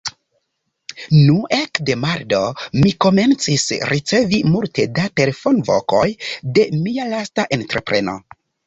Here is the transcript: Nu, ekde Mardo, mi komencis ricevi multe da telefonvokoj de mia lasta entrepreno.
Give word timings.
Nu, 1.17 1.35
ekde 1.57 1.97
Mardo, 2.05 2.39
mi 2.79 2.95
komencis 3.07 3.67
ricevi 3.93 4.43
multe 4.57 4.89
da 4.99 5.09
telefonvokoj 5.23 6.05
de 6.59 6.69
mia 6.83 7.09
lasta 7.17 7.51
entrepreno. 7.63 8.23